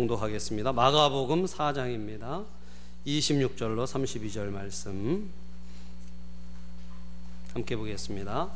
[0.00, 0.72] 공독하겠습니다.
[0.72, 2.44] 마가복음 4장입니다.
[3.04, 5.28] 26절로 32절 말씀
[7.52, 8.48] 함께 보겠습니다.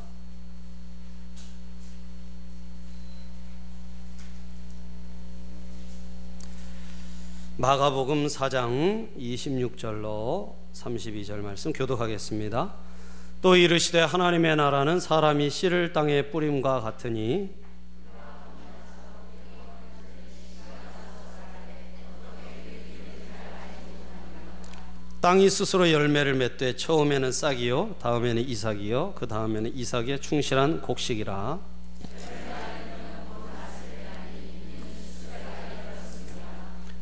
[7.57, 12.73] 마가복음 4장 26절로 32절 말씀 교독하겠습니다.
[13.41, 17.62] 또 이르시되 하나님의 나라는 사람이 씨를 땅에 뿌림과 같으니
[25.23, 31.61] 땅이 스스로 열매를 맺되 처음에는 싹이요 다음에는 이삭이요 그 다음에는 이삭의 충실한 곡식이라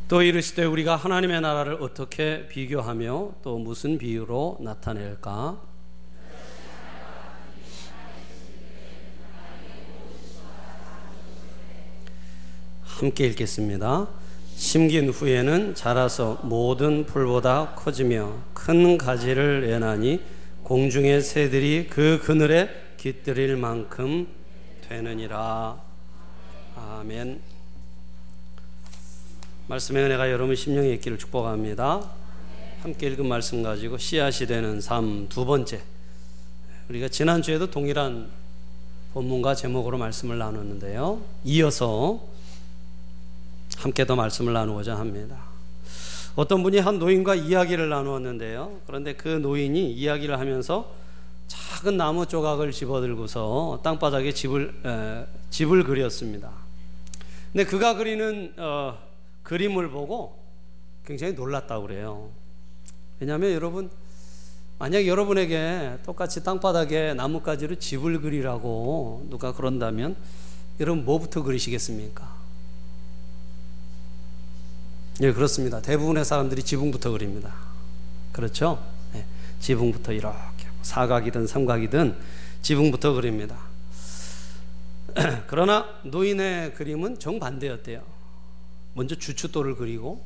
[0.08, 5.60] 또 이르시되 우리가 하나님의 나라를 어떻게 비교하며 또 무슨 비유로 나타낼까
[12.84, 14.21] 함께 읽겠습니다.
[14.62, 20.22] 심긴 후에는 자라서 모든 풀보다 커지며 큰 가지를 내나니
[20.62, 24.28] 공중의 새들이 그 그늘에 깃들일 만큼
[24.88, 25.82] 되느니라.
[26.76, 27.42] 아멘.
[29.68, 32.08] 말씀의 은혜가 여러분 심령에 있기를 축복합니다.
[32.84, 35.82] 함께 읽은 말씀 가지고 씨앗이 되는 삶 두 번째.
[36.88, 38.30] 우리가 지난주에도 동일한
[39.16, 41.20] 본문과 제목으로 말씀을 나눴는데요.
[41.46, 42.31] 이어서
[43.82, 45.42] 함께 더 말씀을 나누고자 합니다.
[46.36, 48.80] 어떤 분이 한 노인과 이야기를 나누었는데요.
[48.86, 50.94] 그런데 그 노인이 이야기를 하면서
[51.48, 56.52] 작은 나무 조각을 집어들고서 땅바닥에 집을 에, 집을 그렸습니다.
[57.52, 59.00] 근데 그가 그리는 어,
[59.42, 60.38] 그림을 보고
[61.04, 62.30] 굉장히 놀랐다고 그래요.
[63.20, 63.90] 왜냐하면 여러분
[64.78, 70.16] 만약 여러분에게 똑같이 땅바닥에 나뭇가지로 집을 그리라고 누가 그런다면
[70.80, 72.41] 여러분 뭐부터 그리시겠습니까?
[75.22, 75.80] 예, 그렇습니다.
[75.82, 77.54] 대부분의 사람들이 지붕부터 그립니다.
[78.32, 78.84] 그렇죠?
[79.14, 79.24] 예,
[79.60, 82.18] 지붕부터 이렇게 사각이든 삼각이든
[82.64, 83.60] 지붕부터 그립니다.
[85.46, 88.02] 그러나 노인의 그림은 정반대였대요.
[88.96, 90.24] 먼저 주춧돌을 그리고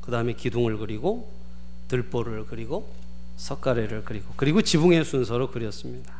[0.00, 1.32] 그 다음에 기둥을 그리고
[1.86, 2.92] 들보를 그리고
[3.36, 6.12] 석가래를 그리고 그리고 지붕의 순서로 그렸습니다.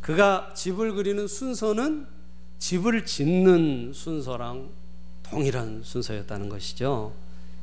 [0.00, 2.08] 그가 집을 그리는 순서는
[2.58, 4.80] 집을 짓는 순서랑
[5.30, 7.14] 동일한 순서였다는 것이죠.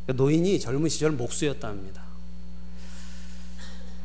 [0.07, 2.01] 노인이 젊은 시절 목수였답니다.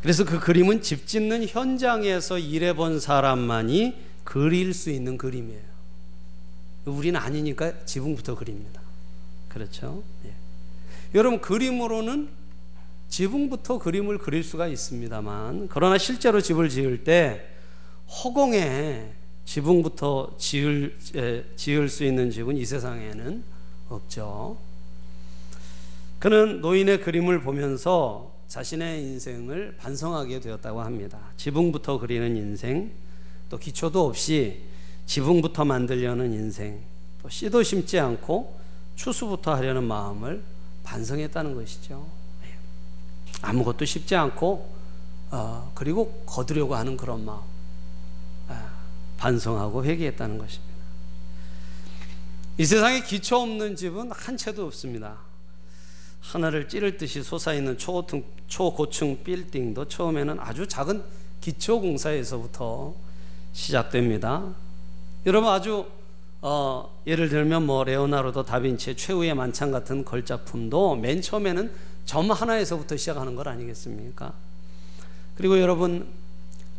[0.02, 5.62] 그래서 그 그림은 집 짓는 현장에서 일해본 사람만이 그릴 수 있는 그림이에요.
[6.86, 8.80] 우리는 아니니까 지붕부터 그립니다.
[9.48, 10.02] 그렇죠?
[10.24, 10.32] 예.
[11.14, 12.30] 여러분, 그림으로는
[13.08, 17.46] 지붕부터 그림을 그릴 수가 있습니다만, 그러나 실제로 집을 지을 때
[18.08, 19.12] 허공에
[19.44, 20.96] 지붕부터 지을,
[21.54, 23.51] 지을 수 있는 집은 이 세상에는
[23.94, 24.56] 없죠.
[26.18, 31.18] 그는 노인의 그림을 보면서 자신의 인생을 반성하게 되었다고 합니다.
[31.36, 32.92] 지붕부터 그리는 인생,
[33.48, 34.62] 또 기초도 없이
[35.06, 36.80] 지붕부터 만들려는 인생,
[37.22, 38.58] 또 씨도 심지 않고
[38.94, 40.42] 추수부터 하려는 마음을
[40.84, 42.06] 반성했다는 것이죠.
[42.44, 42.54] 예.
[43.42, 44.72] 아무것도 쉽지 않고
[45.30, 47.40] 어, 그리고 거두려고 하는 그런 마음
[48.48, 48.70] 아,
[49.16, 50.71] 반성하고 회개했다는 것입니다.
[52.58, 55.16] 이 세상에 기초 없는 집은 한 채도 없습니다.
[56.20, 61.02] 하늘을 찌를 듯이 솟아있는 초고층, 초고층 빌딩도 처음에는 아주 작은
[61.40, 62.94] 기초 공사에서부터
[63.52, 64.54] 시작됩니다.
[65.24, 65.86] 여러분 아주
[66.42, 71.72] 어, 예를 들면 뭐 레오나르도 다빈치의 최후의 만찬 같은 걸작품도 맨 처음에는
[72.04, 74.34] 점 하나에서부터 시작하는 것 아니겠습니까?
[75.36, 76.06] 그리고 여러분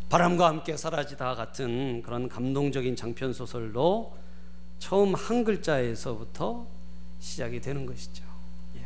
[0.08, 4.23] 바람과 함께 사라지다 같은 그런 감동적인 장편 소설도
[4.84, 6.66] 처음 한 글자에서부터
[7.18, 8.22] 시작이 되는 것이죠.
[8.76, 8.82] 예.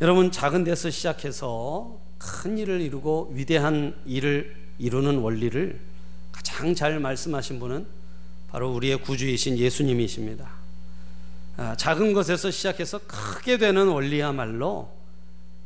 [0.00, 5.78] 여러분 작은 데서 시작해서 큰 일을 이루고 위대한 일을 이루는 원리를
[6.32, 7.86] 가장 잘 말씀하신 분은
[8.48, 10.48] 바로 우리의 구주이신 예수님이십니다.
[11.58, 14.90] 아, 작은 것에서 시작해서 크게 되는 원리야말로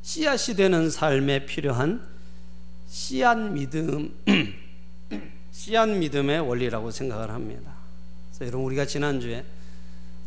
[0.03, 2.05] 씨앗이 되는 삶에 필요한
[2.89, 4.17] 씨앗 믿음,
[5.53, 7.76] 씨앗 믿음의 원리라고 생각을 합니다.
[8.43, 9.45] 여러분 우리가 지난주에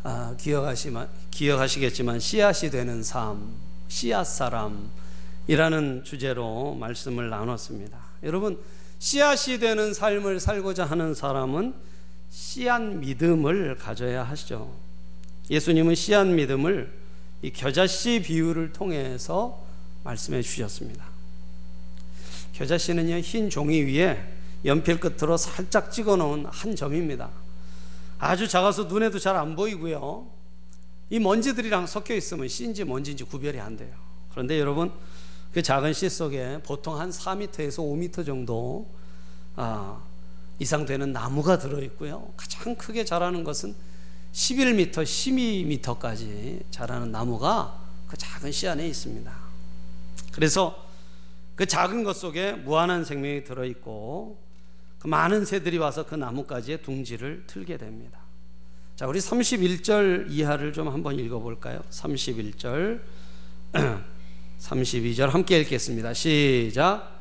[0.02, 3.54] 아, 기억하시만, 기억하시겠지만 씨앗이 되는 삶,
[3.88, 7.98] 씨앗 사람이라는 주제로 말씀을 나눴습니다.
[8.24, 8.58] 여러분
[8.98, 11.74] 씨앗이 되는 삶을 살고자 하는 사람은
[12.30, 14.74] 씨앗 믿음을 가져야 하죠.
[15.48, 16.92] 예수님은 씨앗 믿음을
[17.42, 19.62] 이 겨자씨 비유를 통해서
[20.04, 21.04] 말씀해 주셨습니다.
[22.54, 24.20] 겨자씨는요 흰 종이 위에
[24.64, 27.30] 연필 끝으로 살짝 찍어 놓은 한 점입니다.
[28.20, 30.26] 아주 작아서 눈에도 잘 안 보이고요.
[31.08, 33.94] 이 먼지들이랑 섞여 있으면 씨인지 먼지인지 구별이 안 돼요.
[34.30, 34.92] 그런데 여러분
[35.52, 38.86] 그 작은 씨 속에 보통 한 4m에서 5m 정도
[39.56, 40.00] 아,
[40.58, 42.32] 이상 되는 나무가 들어 있고요.
[42.36, 43.74] 가장 크게 자라는 것은
[44.32, 49.32] 11m, 12m까지 자라는 나무가 그 작은 씨 안에 있습니다.
[50.32, 50.86] 그래서
[51.56, 54.38] 그 작은 것 속에 무한한 생명이 들어 있고
[55.00, 58.20] 그 많은 새들이 와서 그 나무까지의 둥지를 틀게 됩니다.
[58.94, 61.80] 자, 우리 31절 이하를 좀 한번 읽어 볼까요?
[61.88, 63.00] 31절
[64.60, 66.12] 32절 함께 읽겠습니다.
[66.12, 67.19] 시작.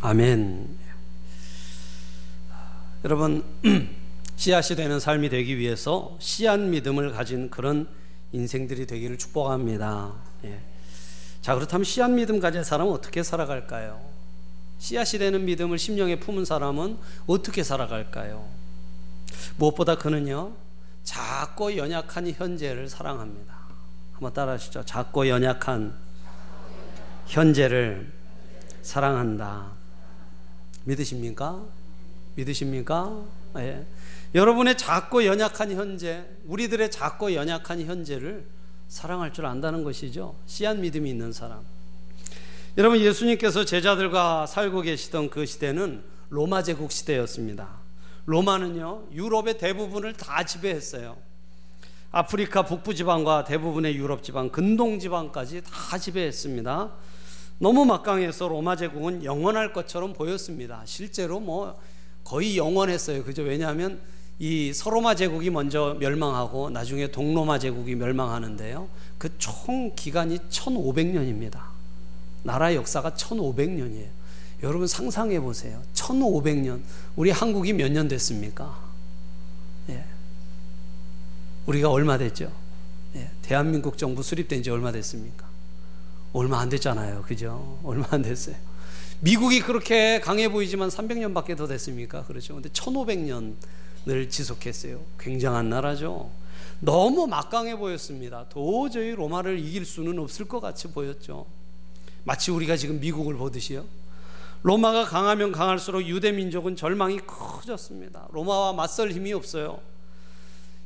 [0.00, 0.78] 아멘.
[3.04, 3.44] 여러분
[4.36, 7.88] 씨앗이 되는 삶이 되기 위해서 씨앗 믿음을 가진 그런
[8.30, 10.14] 인생들이 되기를 축복합니다.
[10.44, 10.60] 예.
[11.42, 14.00] 자 그렇다면 씨앗 믿음 가진 사람은 어떻게 살아갈까요?
[14.78, 16.96] 씨앗이 되는 믿음을 심령에 품은 사람은
[17.26, 18.48] 어떻게 살아갈까요?
[19.56, 20.52] 무엇보다 그는요
[21.02, 23.52] 작고 연약한 현재를 사랑합니다.
[24.12, 24.84] 한번 따라 하시죠.
[24.84, 25.92] 작고 연약한
[27.26, 28.12] 현재를
[28.82, 29.77] 사랑한다.
[30.88, 31.66] 믿으십니까?
[32.34, 33.24] 믿으십니까?
[33.58, 33.86] 예.
[34.34, 38.46] 여러분의 작고 연약한 현재, 우리들의 작고 연약한 현재를
[38.88, 40.34] 사랑할 줄 안다는 것이죠.
[40.46, 41.62] 씨앗 믿음이 있는 사람.
[42.78, 47.68] 여러분 예수님께서 제자들과 살고 계시던 그 시대는 로마 제국 시대였습니다.
[48.26, 51.16] 로마는요 유럽의 대부분을 다 지배했어요.
[52.10, 56.92] 아프리카 북부 지방과 대부분의 유럽 지방, 근동 지방까지 다 지배했습니다.
[57.58, 60.82] 너무 막강해서 로마 제국은 영원할 것처럼 보였습니다.
[60.84, 61.78] 실제로 뭐
[62.24, 63.24] 거의 영원했어요.
[63.24, 63.42] 그죠?
[63.42, 64.00] 왜냐하면
[64.38, 68.88] 이 서로마 제국이 먼저 멸망하고 나중에 동로마 제국이 멸망하는데요.
[69.18, 71.60] 그 총 기간이 1500년입니다.
[72.44, 74.08] 나라 역사가 1500년이에요.
[74.62, 75.82] 여러분 상상해 보세요.
[75.94, 76.82] 1500년.
[77.16, 78.78] 우리 한국이 몇 년 됐습니까?
[79.88, 80.04] 예.
[81.66, 82.52] 우리가 얼마 됐죠?
[83.16, 83.30] 예.
[83.42, 85.47] 대한민국 정부 수립된 지 얼마 됐습니까?
[86.32, 87.22] 얼마 안 됐잖아요.
[87.22, 87.78] 그죠?
[87.82, 88.56] 얼마 안 됐어요.
[89.20, 92.24] 미국이 그렇게 강해 보이지만 300년밖에 더 됐습니까?
[92.24, 92.54] 그렇죠.
[92.54, 95.00] 근데 1500년을 지속했어요.
[95.18, 96.30] 굉장한 나라죠.
[96.80, 98.46] 너무 막강해 보였습니다.
[98.48, 101.46] 도저히 로마를 이길 수는 없을 것 같이 보였죠.
[102.24, 103.84] 마치 우리가 지금 미국을 보듯이요.
[104.62, 108.28] 로마가 강하면 강할수록 유대 민족은 절망이 커졌습니다.
[108.32, 109.80] 로마와 맞설 힘이 없어요.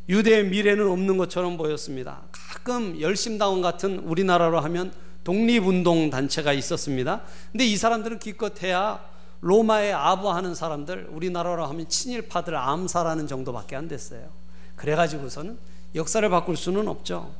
[0.08, 2.22] 유대의 미래는 없는 것처럼 보였습니다.
[2.32, 4.92] 가끔 열심당원 같은 우리나라로 하면
[5.24, 7.22] 독립운동 단체가 있었습니다.
[7.50, 9.00] 근데 이 사람들은 기껏해야
[9.40, 14.28] 로마에 아부하는 사람들, 우리나라로 하면 친일파들 암살하는 정도밖에 안 됐어요.
[14.76, 15.58] 그래가지고서는
[15.94, 17.34] 역사를 바꿀 수는 없죠.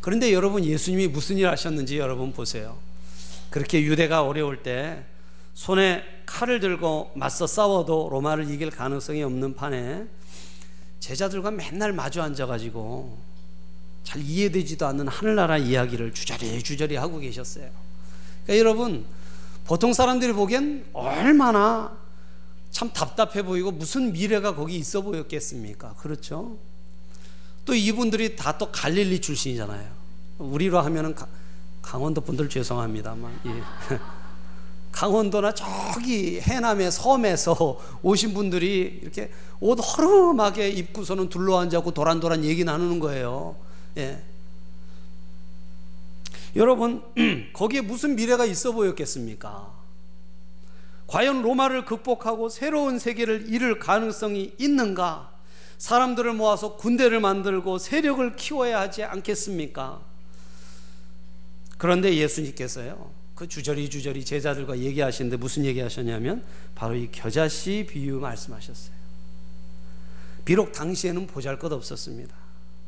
[0.00, 2.78] 그런데 여러분 예수님이 무슨 일 하셨는지 여러분 보세요.
[3.50, 5.04] 그렇게 유대가 어려울 때
[5.54, 10.06] 손에 칼을 들고 맞서 싸워도 로마를 이길 가능성이 없는 판에
[11.00, 13.29] 제자들과 맨날 마주 앉아가지고
[14.04, 17.70] 잘 이해되지도 않는 하늘나라 이야기를 주저리 주저리 하고 계셨어요.
[18.44, 19.04] 그러니까 여러분
[19.64, 21.96] 보통 사람들이 보기엔 얼마나
[22.70, 25.94] 참 답답해 보이고 무슨 미래가 거기 있어 보였겠습니까?
[25.98, 26.56] 그렇죠?
[27.64, 29.88] 또 이분들이 다 또 갈릴리 출신이잖아요.
[30.38, 31.26] 우리로 하면은 가,
[31.82, 33.96] 강원도 분들 죄송합니다만 예.
[34.92, 39.30] 강원도나 저기 해남의 섬에서 오신 분들이 이렇게
[39.60, 43.56] 옷 허름하게 입고서는 둘러앉고 도란도란 얘기 나누는 거예요.
[44.00, 44.22] 예.
[46.56, 47.02] 여러분,
[47.52, 49.78] 거기에 무슨 미래가 있어 보였겠습니까?
[51.06, 55.30] 과연 로마를 극복하고 새로운 세계를 이룰 가능성이 있는가?
[55.78, 60.00] 사람들을 모아서 군대를 만들고 세력을 키워야 하지 않겠습니까?
[61.78, 68.94] 그런데 예수님께서요, 그 주저리 주저리 제자들과 얘기하시는데 무슨 얘기하셨냐면 바로 이 겨자씨 비유 말씀하셨어요.
[70.44, 72.39] 비록 당시에는 보잘 것 없었습니다.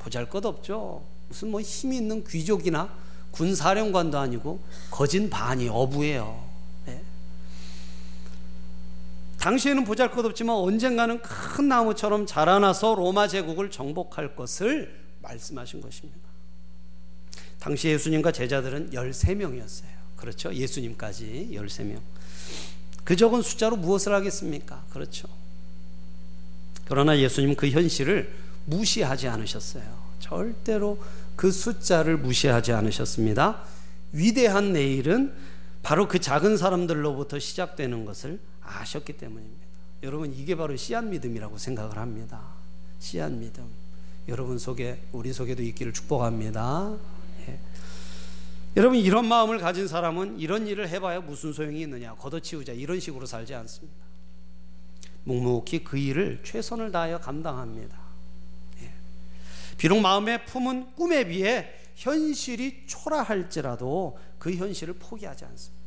[0.03, 1.05] 보잘 것 없죠.
[1.29, 2.93] 무슨 뭐 힘이 있는 귀족이나
[3.31, 6.45] 군사령관도 아니고 거진 반이 어부예요.
[6.87, 7.03] 네.
[9.39, 16.21] 당시에는 보잘 것 없지만 언젠가는 큰 나무처럼 자라나서 로마 제국을 정복할 것을 말씀하신 것입니다.
[17.59, 19.87] 당시 예수님과 제자들은 13명이었어요.
[20.17, 20.53] 그렇죠?
[20.53, 22.01] 예수님까지 13명.
[23.05, 24.85] 그 적은 숫자로 무엇을 하겠습니까?
[24.91, 25.29] 그렇죠.
[26.85, 28.33] 그러나 예수님은 그 현실을
[28.67, 29.83] 무시하지 않으셨어요.
[30.19, 31.03] 절대로
[31.37, 33.63] 그 숫자를 무시하지 않으셨습니다.
[34.13, 35.33] 위대한 내일은
[35.83, 39.63] 바로 그 작은 사람들로부터 시작되는 것을 아셨기 때문입니다.
[40.03, 42.41] 여러분 이게 바로 씨앗 믿음이라고 생각을 합니다.
[42.99, 43.65] 씨앗 믿음.
[44.29, 46.97] 여러분 속에 우리 속에도 있기를 축복합니다.
[47.49, 47.59] 예.
[48.77, 53.55] 여러분 이런 마음을 가진 사람은 이런 일을 해봐야 무슨 소용이 있느냐 걷어치우자 이런 식으로 살지
[53.55, 54.03] 않습니다.
[55.25, 58.02] 묵묵히 그 일을 최선을 다하여 감당합니다.
[59.83, 59.89] 예.
[59.89, 65.83] 비록 마음에 품은 꿈에 비해 현실이 초라할지라도 그 현실을 포기하지 않습니다.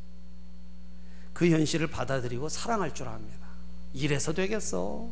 [1.32, 3.46] 그 현실을 받아들이고 사랑할 줄 압니다.
[3.94, 5.08] 이래서 되겠어.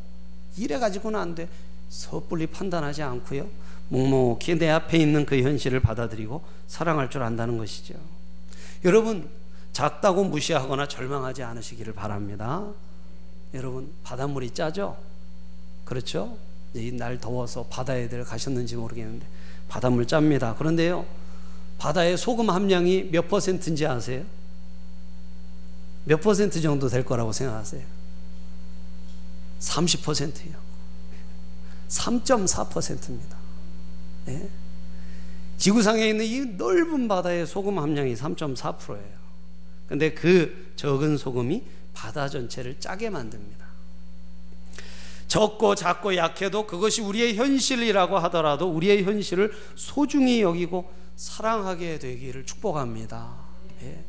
[0.57, 1.49] 이래 가지고는 안 돼.
[1.89, 3.49] 섣불리 판단하지 않고요.
[3.89, 7.95] 묵묵히 내 앞에 있는 그 현실을 받아들이고 사랑할 줄 안다는 것이죠.
[8.83, 9.29] 여러분,
[9.73, 12.65] 작다고 무시하거나 절망하지 않으시기를 바랍니다.
[13.53, 14.97] 여러분, 바닷물이 짜죠?
[15.83, 16.37] 그렇죠?
[16.81, 19.25] 이 날 더워서 바다에 들 가셨는지 모르겠는데
[19.67, 20.55] 바닷물 짭니다.
[20.55, 21.05] 그런데요,
[21.77, 24.23] 바다의 소금 함량이 몇 퍼센트인지 아세요?
[26.05, 27.83] 몇 퍼센트 정도 될 거라고 생각하세요?
[29.59, 30.55] 30%요.
[31.89, 33.37] 3.4%입니다.
[34.27, 34.49] 예?
[35.57, 39.15] 지구상에 있는 이 넓은 바다의 소금 함량이 3.4%예요.
[39.87, 41.63] 근데 그 적은 소금이
[41.93, 43.65] 바다 전체를 짜게 만듭니다.
[45.35, 53.33] 적고 작고 약해도 그것이 우리의 현실이라고 하더라도 우리의 현실을 소중히 여기고 사랑하게 되기를 축복합니다.
[53.81, 54.05] 예.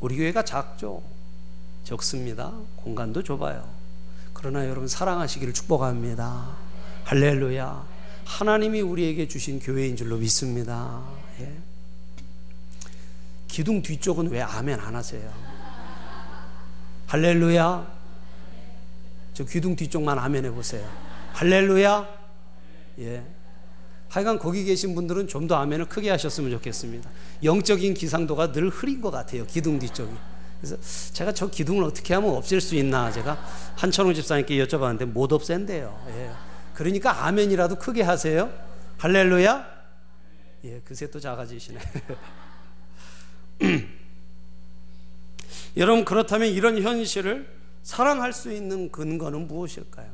[0.00, 1.02] 우리 교회가 작죠.
[1.84, 2.54] 적습니다.
[2.76, 3.68] 공간도 좁아요.
[4.32, 6.56] 그러나 여러분 사랑하시기를 축복합니다.
[7.04, 7.86] 할렐루야.
[8.24, 11.04] 하나님이 우리에게 주신 교회인 줄로 믿습니다.
[11.40, 11.54] 예.
[13.46, 15.30] 기둥 뒤쪽은 왜 아멘 안 하세요?
[17.08, 17.99] 할렐루야.
[19.40, 20.86] 저 기둥 뒤쪽만 아멘 해보세요.
[21.32, 22.06] 할렐루야.
[22.98, 23.24] 예.
[24.10, 27.08] 하여간 거기 계신 분들은 좀 더 아멘을 크게 하셨으면 좋겠습니다.
[27.42, 29.46] 영적인 기상도가 늘 흐린 것 같아요.
[29.46, 30.12] 기둥 뒤쪽이.
[30.60, 30.76] 그래서
[31.14, 33.42] 제가 저 기둥을 어떻게 하면 없앨 수 있나 제가
[33.76, 36.04] 한천호 집사님께 여쭤봤는데 못 없앤대요.
[36.08, 36.32] 예.
[36.74, 38.52] 그러니까 아멘이라도 크게 하세요.
[38.98, 39.66] 할렐루야.
[40.64, 41.80] 예, 그새 또 작아지시네.
[45.78, 50.08] 여러분 그렇다면 이런 현실을 사랑할 수 있는 근거는 무엇일까요?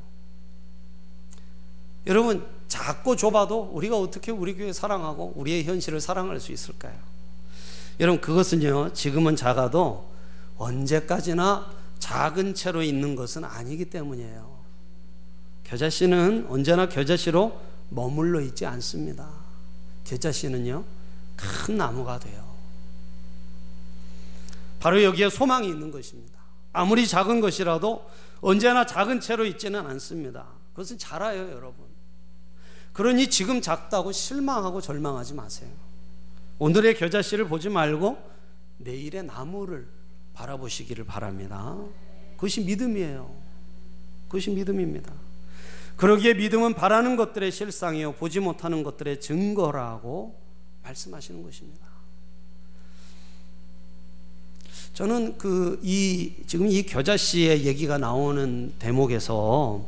[2.07, 6.95] 여러분 작고 좁아도 우리가 어떻게 우리 교회 사랑하고 우리의 현실을 사랑할 수 있을까요?
[7.99, 10.09] 여러분 그것은요 지금은 작아도
[10.59, 14.57] 언제까지나 작은 채로 있는 것은 아니기 때문이에요.
[15.65, 19.29] 겨자씨는 언제나 겨자씨로 머물러 있지 않습니다.
[20.05, 20.85] 겨자씨는요
[21.35, 22.47] 큰 나무가 돼요.
[24.79, 26.36] 바로 여기에 소망이 있는 것입니다.
[26.77, 28.09] 아무리 작은 것이라도
[28.43, 30.47] 언제나 작은 채로 있지는 않습니다.
[30.73, 31.87] 그것은 자라요, 여러분.
[32.93, 35.71] 그러니 지금 작다고 실망하고 절망하지 마세요.
[36.59, 38.19] 오늘의 겨자씨를 보지 말고
[38.79, 39.89] 내일의 나무를
[40.35, 41.77] 바라보시기를 바랍니다.
[42.37, 43.35] 그것이 믿음이에요.
[44.29, 45.13] 그것이 믿음입니다.
[45.97, 50.39] 그러기에 믿음은 바라는 것들의 실상이요 보지 못하는 것들의 증거라고
[50.83, 51.86] 말씀하시는 것입니다.
[54.97, 59.85] 저는 그 이 지금 이 겨자 씨의 얘기가 나오는 대목에서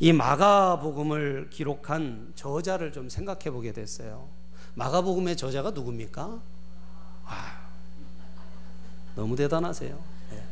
[0.00, 4.28] 이 마가복음을 기록한 저자를 좀 생각해 보게 됐어요.
[4.74, 6.42] 마가복음의 저자가 누굽니까?
[7.24, 7.60] 아,
[9.16, 9.98] 너무 대단하세요.
[10.34, 10.42] 예.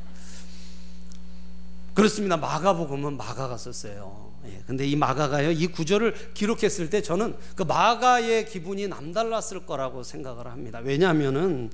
[1.92, 2.38] 그렇습니다.
[2.38, 4.32] 마가복음은 마가가 썼어요.
[4.46, 4.62] 예.
[4.66, 10.78] 근데 이 마가가요, 이 구절을 기록했을 때 저는 그 마가의 기분이 남달랐을 거라고 생각을 합니다.
[10.78, 11.70] 왜냐하면은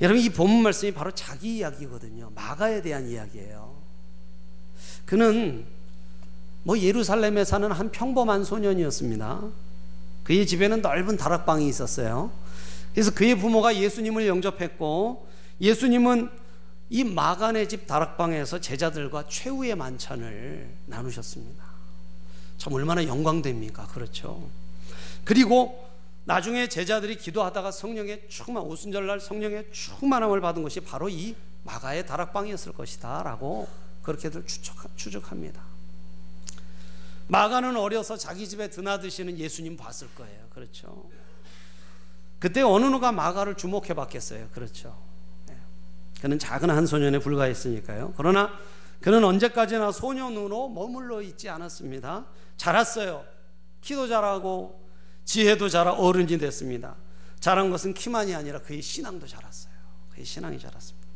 [0.00, 2.30] 여러분 이 본문 말씀이 바로 자기 이야기거든요.
[2.34, 3.76] 마가에 대한 이야기예요.
[5.04, 5.66] 그는
[6.62, 9.42] 뭐 예루살렘에 사는 한 평범한 소년이었습니다.
[10.22, 12.30] 그의 집에는 넓은 다락방이 있었어요.
[12.92, 15.26] 그래서 그의 부모가 예수님을 영접했고
[15.60, 16.30] 예수님은
[16.90, 21.64] 이 마간의 집 다락방에서 제자들과 최후의 만찬을 나누셨습니다.
[22.56, 23.86] 참 얼마나 영광됩니까?
[23.88, 24.48] 그렇죠.
[25.24, 25.87] 그리고
[26.28, 33.66] 나중에 제자들이 기도하다가 성령의 충만 오순절날 성령의 충만함을 받은 것이 바로 이 마가의 다락방이었을 것이다라고
[34.02, 35.62] 그렇게들 추측, 추측 합니다.
[37.28, 40.44] 마가는 어려서 자기 집에 드나드시는 예수님 봤을 거예요.
[40.50, 41.08] 그렇죠.
[42.38, 44.50] 그때 어느 누가 마가를 주목해 봤겠어요.
[44.52, 44.94] 그렇죠.
[46.20, 48.12] 그는 작은 한 소년에 불과했으니까요.
[48.18, 48.52] 그러나
[49.00, 52.26] 그는 언제까지나 소년으로 머물러 있지 않았습니다.
[52.58, 53.24] 자랐어요.
[53.80, 54.87] 키도 자라고
[55.28, 56.96] 지혜도 자라 어른이 됐습니다.
[57.38, 59.74] 자란 것은 키만이 아니라 그의 신앙도 자랐어요.
[60.08, 61.06] 그의 신앙이 자랐습니다.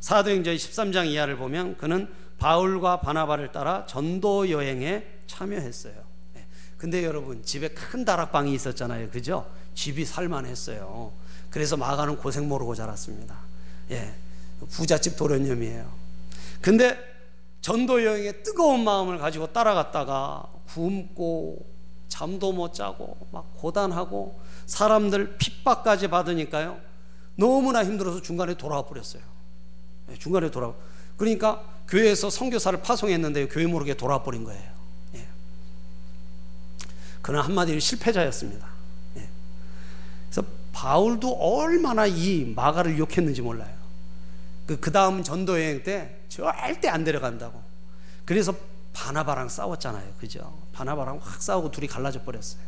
[0.00, 5.92] 사도행전 13장 이하를 보면 그는 바울과 바나바를 따라 전도 여행에 참여했어요.
[6.32, 6.46] 네.
[6.78, 9.10] 근데 여러분 집에 큰 다락방이 있었잖아요.
[9.10, 9.46] 그죠?
[9.74, 11.12] 집이 살만했어요.
[11.50, 13.36] 그래서 마가는 고생 모르고 자랐습니다.
[13.90, 14.14] 예.
[14.70, 15.92] 부잣집 도련님이에요.
[16.62, 16.98] 근데
[17.60, 21.75] 전도 여행에 뜨거운 마음을 가지고 따라갔다가 굶고
[22.08, 26.78] 잠도 못 자고 막 고단하고 사람들 핍박까지 받으니까요.
[27.36, 29.22] 너무나 힘들어서 중간에 돌아와 버렸어요.
[30.10, 30.72] 예, 중간에 돌아.
[31.16, 34.72] 그러니까 교회에서 선교사를 파송했는데 교회 모르게 돌아와 버린 거예요.
[35.14, 35.26] 예.
[37.22, 38.66] 그는 한마디로 실패자였습니다.
[39.18, 39.28] 예.
[40.30, 43.74] 그래서 바울도 얼마나 이 마가를 욕했는지 몰라요.
[44.66, 47.62] 그, 그 다음 전도 여행 때 절대 안 데려간다고.
[48.24, 48.54] 그래서
[48.96, 50.14] 바나바랑 싸웠잖아요.
[50.18, 50.58] 그죠?
[50.72, 52.62] 바나바랑 확 싸우고 둘이 갈라져 버렸어요.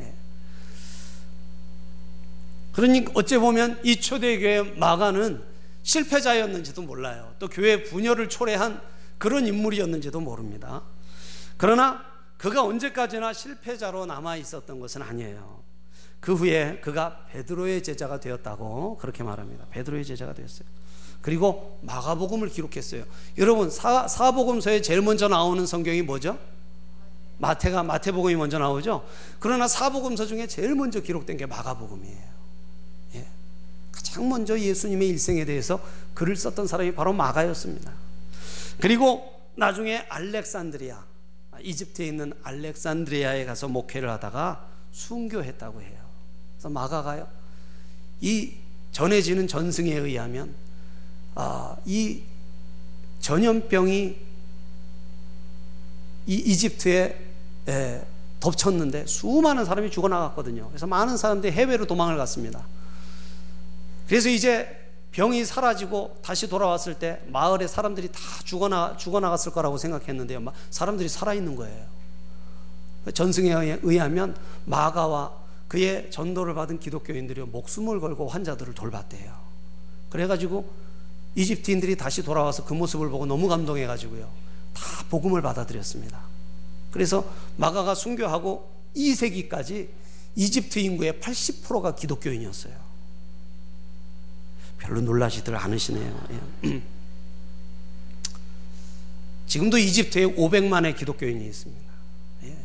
[0.00, 0.12] 예.
[2.72, 5.40] 그러니 어째 보면 이 초대교회 마가는
[5.84, 7.32] 실패자였는지도 몰라요.
[7.38, 8.82] 또 교회 분열을 초래한
[9.18, 10.82] 그런 인물이었는지도 모릅니다.
[11.56, 12.04] 그러나
[12.36, 15.62] 그가 언제까지나 실패자로 남아 있었던 것은 아니에요.
[16.18, 19.66] 그 후에 그가 베드로의 제자가 되었다고 그렇게 말합니다.
[19.70, 20.68] 베드로의 제자가 되었어요.
[21.22, 23.04] 그리고 마가복음을 기록했어요.
[23.38, 26.38] 여러분 사, 사복음서에 제일 먼저 나오는 성경이 뭐죠?
[27.38, 29.06] 마태가 마태복음이 먼저 나오죠.
[29.38, 32.28] 그러나 사복음서 중에 제일 먼저 기록된 게 마가복음이에요.
[33.14, 33.26] 예.
[33.92, 35.80] 가장 먼저 예수님의 일생에 대해서
[36.14, 37.92] 글을 썼던 사람이 바로 마가였습니다.
[38.80, 41.04] 그리고 나중에 알렉산드리아
[41.60, 45.98] 이집트에 있는 알렉산드리아에 가서 목회를 하다가 순교했다고 해요.
[46.54, 47.28] 그래서 마가가요.
[48.20, 48.54] 이
[48.92, 50.54] 전해지는 전승에 의하면
[51.34, 52.22] 아, 이
[53.20, 54.28] 전염병이
[56.26, 57.18] 이 이집트에
[57.68, 58.06] 에,
[58.40, 60.68] 덮쳤는데 수많은 사람이 죽어나갔거든요.
[60.68, 62.66] 그래서 많은 사람들이 해외로 도망을 갔습니다.
[64.06, 64.78] 그래서 이제
[65.12, 70.44] 병이 사라지고 다시 돌아왔을 때 마을에 사람들이 다 죽어나, 죽어나갔을 거라고 생각했는데요.
[70.70, 71.86] 사람들이 살아있는 거예요.
[73.12, 75.32] 전승에 의하면 마가와
[75.66, 79.32] 그의 전도를 받은 기독교인들이 목숨을 걸고 환자들을 돌봤대요.
[80.10, 80.70] 그래가지고
[81.38, 84.28] 이집트인들이 다시 돌아와서 그 모습을 보고 너무 감동해 가지고요.
[84.74, 86.20] 다 복음을 받아들였습니다.
[86.90, 89.88] 그래서 마가가 순교하고 2세기까지
[90.34, 92.74] 이집트 인구의 80%가 기독교인이었어요.
[94.78, 96.26] 별로 놀라지들 않으시네요.
[96.64, 96.82] 예.
[99.46, 101.92] 지금도 이집트에 500만의 기독교인이 있습니다.
[102.44, 102.56] 예.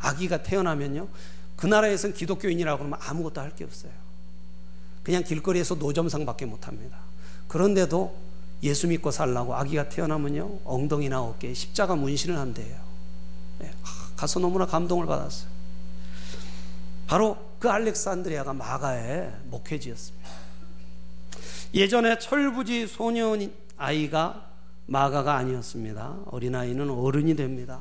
[0.00, 1.08] 아기가 태어나면요.
[1.54, 3.92] 그 나라에선 기독교인이라고 하면 아무것도 할 게 없어요.
[5.04, 7.05] 그냥 길거리에서 노점상밖에 못 합니다.
[7.48, 8.16] 그런데도
[8.62, 12.76] 예수 믿고 살라고 아기가 태어나면요 엉덩이나 어깨에 십자가 문신을 한대요.
[13.58, 13.70] 네,
[14.16, 15.48] 가서 너무나 감동을 받았어요.
[17.06, 20.28] 바로 그 알렉산드리아가 마가의 목회지였습니다.
[21.74, 24.46] 예전에 철부지 소년 아이가
[24.86, 26.16] 마가가 아니었습니다.
[26.26, 27.80] 어린아이는 어른이 됩니다.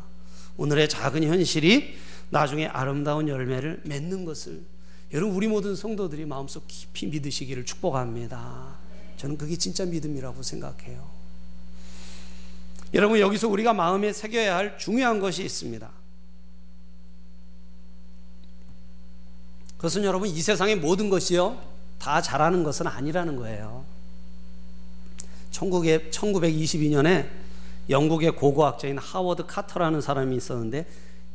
[0.58, 1.96] 오늘의 작은 현실이
[2.30, 4.62] 나중에 아름다운 열매를 맺는 것을
[5.14, 8.75] 여러분 우리 모든 성도들이 마음속 깊이 믿으시기를 축복합니다.
[9.18, 11.10] 저는 그게 진짜 믿음이라고 생각해요.
[12.94, 15.90] 여러분, 여기서 우리가 마음에 새겨야 할 중요한 것이 있습니다.
[19.78, 21.62] 그것은 여러분, 이 세상의 모든 것이요,
[22.00, 23.86] 다 잘하는 것은 아니라는 거예요.
[25.52, 27.30] 1922년에
[27.90, 30.88] 영국의 고고학자인 하워드 카터라는 사람이 있었는데,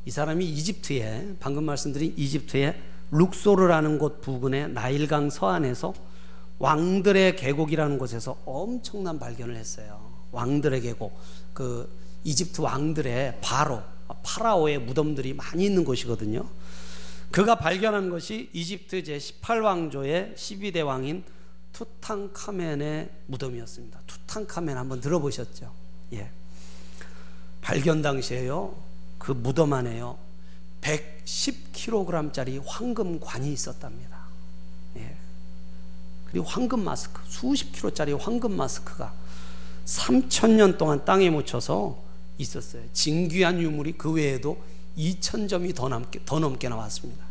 [0.07, 5.93] 이 사람이 이집트에, 방금 말씀드린 이집트의 룩소르라는 곳 부근의 나일강 서안에서
[6.61, 9.99] 왕들의 계곡이라는 곳에서 엄청난 발견을 했어요.
[10.31, 11.19] 왕들의 계곡.
[11.55, 11.91] 그
[12.23, 13.83] 이집트 왕들의 바로
[14.23, 16.47] 파라오의 무덤들이 많이 있는 곳이거든요.
[17.31, 21.25] 그가 발견한 것이 이집트 제 18왕조의 12대 왕인
[21.73, 24.01] 투탕카멘의 무덤이었습니다.
[24.07, 25.73] 투탕카멘 한번 들어보셨죠?
[26.13, 26.31] 예.
[27.63, 28.75] 발견 당시에요.
[29.17, 30.19] 그 무덤 안에요.
[30.83, 34.21] 110kg짜리 황금관이 있었답니다.
[36.31, 39.13] 그리고 황금 마스크, 수십 킬로짜리 황금 마스크가
[39.85, 42.01] 3천 년 동안 땅에 묻혀서
[42.39, 42.83] 있었어요.
[42.93, 44.63] 진귀한 유물이 그 외에도
[44.97, 47.25] 2천 점이 더 넘게, 더 넘게 나왔습니다.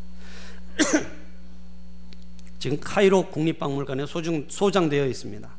[2.60, 5.50] 지금 카이로 국립박물관에 소중, 소장되어 있습니다.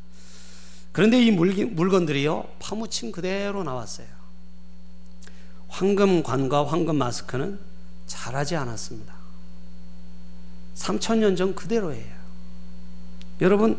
[0.92, 4.06] 그런데 이 물건들이요, 파묻힌 그대로 나왔어요.
[5.68, 7.58] 황금관과 황금 마스크는
[8.06, 9.14] 자라지 않았습니다.
[10.74, 12.19] 3천 년 전 그대로예요.
[13.40, 13.78] 여러분,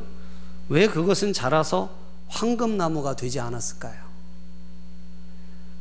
[0.69, 1.93] 왜 그것은 자라서
[2.27, 4.11] 황금나무가 되지 않았을까요?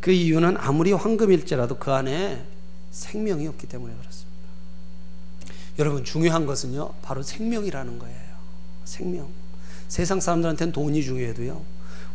[0.00, 2.46] 그 이유는 아무리 황금일지라도 그 안에
[2.90, 4.30] 생명이 없기 때문에 그렇습니다.
[5.78, 8.20] 여러분, 중요한 것은요, 바로 생명이라는 거예요.
[8.84, 9.28] 생명.
[9.88, 11.62] 세상 사람들한테는 돈이 중요해도요,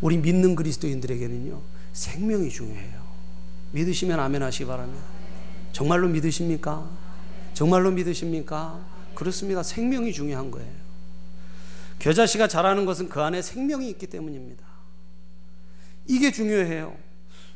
[0.01, 1.61] 우리 믿는 그리스도인들에게는요,
[1.93, 3.01] 생명이 중요해요.
[3.71, 5.03] 믿으시면 아멘 하시기 바랍니다.
[5.71, 6.89] 정말로 믿으십니까?
[7.53, 8.79] 정말로 믿으십니까?
[9.13, 9.63] 그렇습니다.
[9.63, 10.84] 생명이 중요한 거예요.
[12.05, 14.63] 겨자씨가 자라는 것은 그 안에 생명이 있기 때문입니다.
[16.05, 16.95] 이게 중요해요.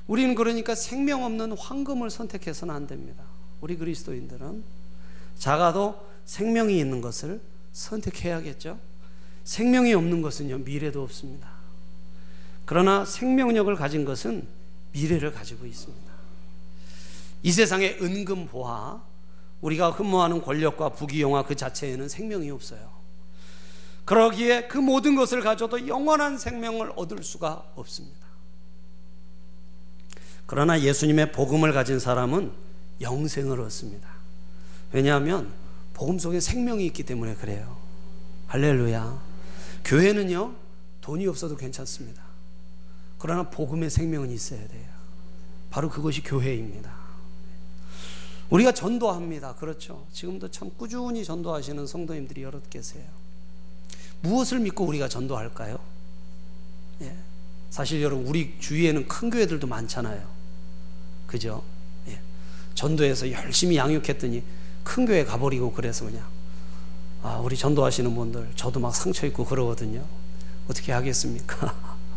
[0.07, 3.23] 우리는 그러니까 생명 없는 황금을 선택해서는 안 됩니다.
[3.61, 4.63] 우리 그리스도인들은
[5.37, 7.39] 작아도 생명이 있는 것을
[7.73, 8.79] 선택해야겠죠.
[9.43, 11.47] 생명이 없는 것은요, 미래도 없습니다.
[12.65, 14.47] 그러나 생명력을 가진 것은
[14.93, 16.11] 미래를 가지고 있습니다.
[17.43, 18.99] 이 세상의 은금 보화,
[19.61, 22.98] 우리가 흠모하는 권력과 부귀영화 그 자체에는 생명이 없어요.
[24.05, 28.19] 그러기에 그 모든 것을 가져도 영원한 생명을 얻을 수가 없습니다.
[30.45, 32.51] 그러나 예수님의 복음을 가진 사람은
[33.01, 34.09] 영생을 얻습니다.
[34.91, 35.53] 왜냐하면
[35.93, 37.77] 복음 속에 생명이 있기 때문에 그래요.
[38.47, 39.21] 할렐루야.
[39.85, 40.55] 교회는요,
[41.01, 42.23] 돈이 없어도 괜찮습니다.
[43.19, 44.89] 그러나 복음의 생명은 있어야 돼요.
[45.69, 46.91] 바로 그것이 교회입니다.
[48.49, 49.55] 우리가 전도합니다.
[49.55, 50.07] 그렇죠.
[50.11, 53.05] 지금도 참 꾸준히 전도하시는 성도님들이 여럿 계세요.
[54.21, 55.77] 무엇을 믿고 우리가 전도할까요?
[57.01, 57.15] 예.
[57.69, 60.27] 사실 여러분, 우리 주위에는 큰 교회들도 많잖아요.
[61.27, 61.63] 그죠?
[62.07, 62.19] 예.
[62.75, 64.43] 전도해서 열심히 양육했더니
[64.83, 66.25] 큰 교회 가버리고 그래서 그냥
[67.21, 70.05] 아, 우리 전도하시는 분들 저도 막 상처 있고 그러거든요.
[70.69, 71.75] 어떻게 하겠습니까?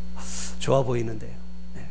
[0.59, 1.35] 좋아 보이는데요.
[1.75, 1.88] 네.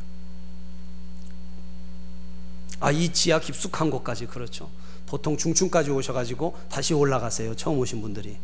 [2.80, 4.70] 아, 이 지하 깊숙한 곳까지 그렇죠.
[5.06, 7.56] 보통 중층까지 오셔가지고 다시 올라가세요.
[7.56, 8.38] 처음 오신 분들이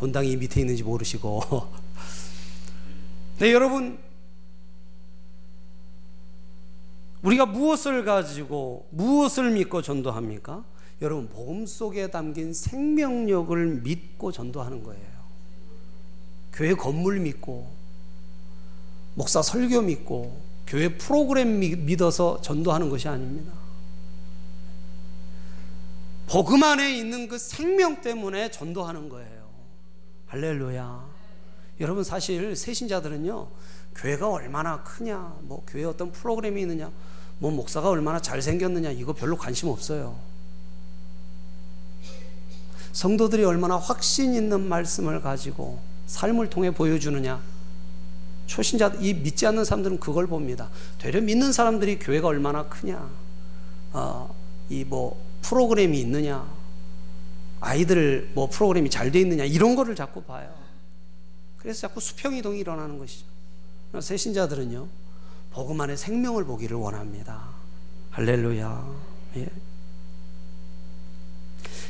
[0.00, 1.42] 본당이 밑에 있는지 모르시고.
[3.38, 3.98] 네, 여러분
[7.22, 10.64] 우리가 무엇을 가지고 무엇을 믿고 전도합니까?
[11.02, 15.20] 여러분 복음 속에 담긴 생명력을 믿고 전도하는 거예요.
[16.54, 17.70] 교회 건물 믿고
[19.16, 23.52] 목사 설교 믿고 교회 프로그램 믿어서 전도하는 것이 아닙니다.
[26.26, 29.39] 복음 안에 있는 그 생명 때문에 전도하는 거예요.
[30.30, 31.04] 할렐루야.
[31.80, 33.48] 여러분 사실 새신자들은요
[33.96, 36.90] 교회가 얼마나 크냐, 뭐 교회 어떤 프로그램이 있느냐,
[37.40, 40.16] 뭐 목사가 얼마나 잘 생겼느냐 이거 별로 관심 없어요.
[42.92, 47.40] 성도들이 얼마나 확신 있는 말씀을 가지고 삶을 통해 보여주느냐.
[48.46, 50.68] 초신자, 이 믿지 않는 사람들은 그걸 봅니다.
[50.98, 53.10] 되려 믿는 사람들이 교회가 얼마나 크냐.
[53.92, 54.34] 어,
[54.68, 56.46] 이 뭐 프로그램이 있느냐.
[57.60, 59.44] 아이들 뭐 프로그램이 잘 돼 있느냐.
[59.44, 60.52] 이런 거를 자꾸 봐요.
[61.58, 63.26] 그래서 자꾸 수평 이동이 일어나는 것이죠.
[64.00, 64.88] 새 신자들은요.
[65.50, 67.48] 복음 안에 생명을 보기를 원합니다.
[68.10, 68.94] 할렐루야.
[69.36, 69.48] 예.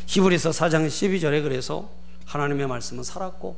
[0.07, 1.89] 히브리서 4장 12절에 그래서
[2.25, 3.57] 하나님의 말씀은 살았고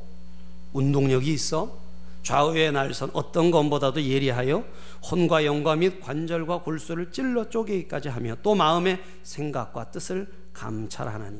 [0.73, 1.77] 운동력이 있어
[2.23, 4.63] 좌우의 날선 어떤 것보다도 예리하여
[5.09, 11.39] 혼과 영과 및 관절과 골수를 찔러 쪼개기까지 하며 또 마음의 생각과 뜻을 감찰하나니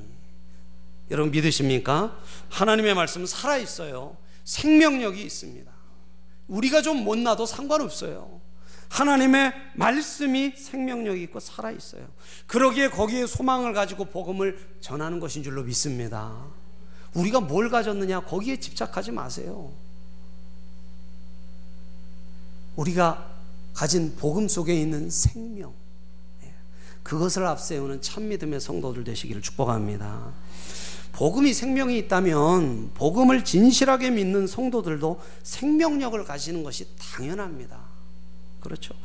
[1.11, 2.17] 여러분 믿으십니까?
[2.49, 4.17] 하나님의 말씀은 살아 있어요.
[4.43, 5.71] 생명력이 있습니다.
[6.47, 8.41] 우리가 좀 못나도 상관없어요.
[8.89, 12.07] 하나님의 말씀이 생명력이 있고 살아 있어요.
[12.45, 16.45] 그러기에 거기에 소망을 가지고 복음을 전하는 것인 줄로 믿습니다.
[17.15, 19.71] 우리가 뭘 가졌느냐 거기에 집착하지 마세요.
[22.75, 23.31] 우리가
[23.73, 25.73] 가진 복음 속에 있는 생명
[26.43, 26.53] 예,
[27.01, 30.33] 그것을 앞세우는 참 믿음의 성도들 되시기를 축복합니다.
[31.13, 37.80] 복음이 생명이 있다면 복음을 진실하게 믿는 성도들도 생명력을 가지는 것이 당연합니다.
[38.60, 38.95] 그렇죠.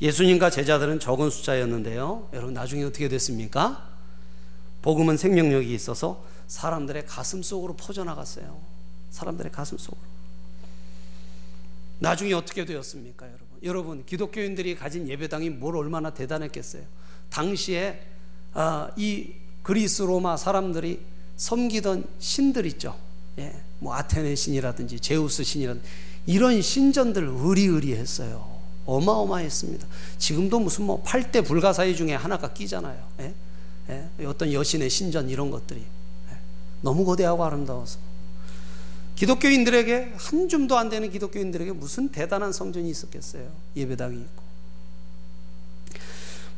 [0.00, 2.30] 예수님과 제자들은 적은 숫자였는데요.
[2.32, 3.86] 여러분 나중에 어떻게 됐습니까?
[4.80, 8.58] 복음은 생명력이 있어서 사람들의 가슴 속으로 퍼져나갔어요.
[9.10, 10.00] 사람들의 가슴 속으로.
[11.98, 13.46] 나중에 어떻게 되었습니까, 여러분?
[13.64, 16.84] 여러분 기독교인들이 가진 예배당이 뭘 얼마나 대단했겠어요.
[17.28, 18.00] 당시에
[18.54, 22.94] 아, 이 그리스 로마 사람들이 섬기던 신들 있죠.
[23.38, 25.88] 예, 뭐 아테네 신이라든지 제우스 신이라든지
[26.26, 28.58] 이런 신전들 의리의리했어요.
[28.84, 29.86] 어마어마했습니다.
[30.18, 33.02] 지금도 무슨 뭐 8대 불가사의 중에 하나가 끼잖아요.
[33.20, 33.34] 예?
[33.90, 34.24] 예?
[34.26, 35.80] 어떤 여신의 신전 이런 것들이.
[35.80, 36.36] 예?
[36.82, 37.98] 너무 거대하고 아름다워서.
[39.14, 43.50] 기독교인들에게 한 줌도 안 되는 기독교인들에게 무슨 대단한 성전이 있었겠어요.
[43.76, 44.47] 예배당이 있고.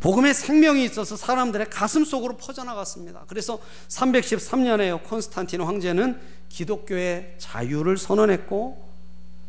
[0.01, 3.25] 복음의 생명이 있어서 사람들의 가슴 속으로 퍼져나갔습니다.
[3.29, 8.91] 그래서 313년에 콘스탄틴 황제는 기독교의 자유를 선언했고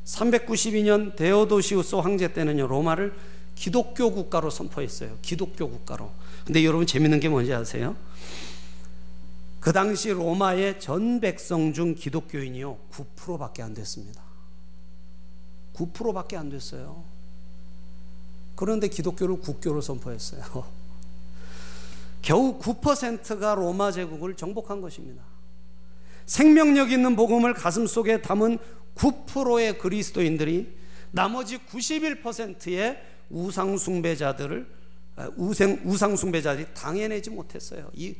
[0.05, 3.13] 392년 데오도시우스 황제 때는요, 로마를
[3.55, 5.17] 기독교 국가로 선포했어요.
[5.21, 6.11] 기독교 국가로.
[6.45, 7.95] 근데 여러분 재밌는 게 뭔지 아세요?
[9.59, 14.21] 그 당시 로마의 전 백성 중 기독교인이요, 9%밖에 안 됐습니다.
[15.75, 17.03] 9%밖에 안 됐어요.
[18.61, 20.43] 그런데 기독교를 국교로 선포했어요.
[22.21, 25.23] 겨우 9%가 로마 제국을 정복한 것입니다.
[26.27, 28.59] 생명력 있는 복음을 가슴 속에 담은
[28.93, 30.77] 9%의 그리스도인들이
[31.09, 34.67] 나머지 91%의 우상 숭배자들을
[35.15, 37.89] 아, 우생, 우상 숭배자들이 당해내지 못했어요.
[37.95, 38.13] 이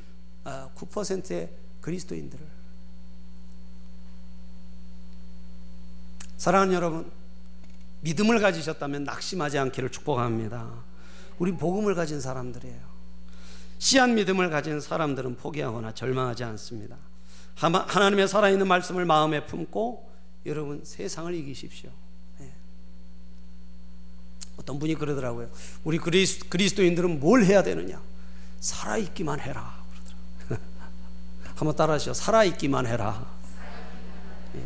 [0.44, 2.44] 9%의 아, 그리스도인들을.
[6.38, 7.21] 사랑하는 여러분,
[8.02, 10.70] 믿음을 가지셨다면 낙심하지 않기를 축복합니다.
[11.38, 12.92] 우리 복음을 가진 사람들이에요.
[13.80, 16.98] 씨한 믿음을 가진 사람들은 포기하거나 절망하지 않습니다.
[17.56, 20.10] 하나님의 살아있는 말씀을 마음에 품고
[20.46, 21.92] 여러분 세상을 이기십시오.
[22.40, 22.52] 네.
[24.58, 25.50] 어떤 분이 그러더라고요.
[25.84, 28.02] 우리 그리스, 그리스도인들은 뭘 해야 되느냐?
[28.60, 29.84] 살아있기만 해라.
[31.56, 32.14] 한번 따라하시죠.
[32.14, 33.28] 살아있기만 해라.
[34.56, 34.66] 예.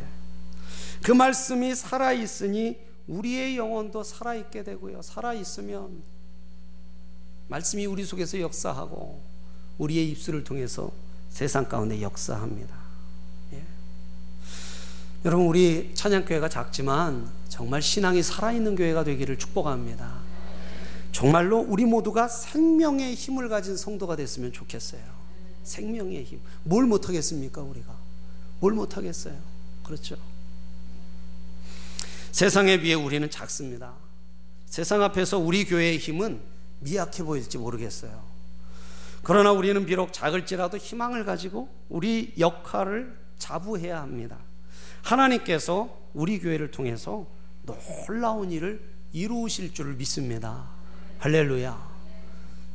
[1.04, 5.02] 그 말씀이 살아있으니 우리의 영혼도 살아있게 되고요.
[5.02, 6.02] 살아있으면
[7.48, 9.22] 말씀이 우리 속에서 역사하고
[9.78, 10.92] 우리의 입술을 통해서
[11.30, 12.76] 세상 가운데 역사합니다.
[13.54, 13.64] 예.
[15.26, 20.20] 여러분 우리 찬양교회가 작지만 정말 신앙이 살아있는 교회가 되기를 축복합니다.
[21.12, 25.02] 정말로 우리 모두가 생명의 힘을 가진 성도가 됐으면 좋겠어요.
[25.64, 26.42] 생명의 힘.
[26.64, 27.96] 뭘 못하겠습니까, 우리가?
[28.60, 29.36] 뭘 못하겠어요?
[29.84, 30.18] 그렇죠.
[32.36, 33.94] 세상에 비해 우리는 작습니다.
[34.66, 36.42] 세상 앞에서 우리 교회의 힘은
[36.82, 38.22] 미약해 보일지 모르겠어요.
[39.24, 44.38] 그러나 우리는 비록 작을지라도 희망을 가지고 우리 역할을 자부해야 합니다.
[45.02, 47.26] 하나님께서 우리 교회를 통해서
[47.64, 48.82] 놀라운 일을
[49.14, 50.66] 이루실 줄 믿습니다.
[51.20, 51.96] 할렐루야.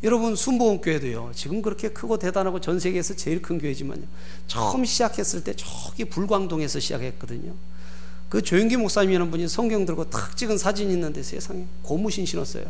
[0.04, 1.32] 여러분 순복음교회도요.
[1.34, 4.06] 지금 그렇게 크고 대단하고 전 세계에서 제일 큰 교회지만요.
[4.46, 7.54] 처음 시작했을 때 저기 불광동에서 시작했거든요.
[8.30, 12.64] 그 조영기 목사님이라는 분이 성경 들고 탁 찍은 사진이 있는데 세상에 고무신 신었어요.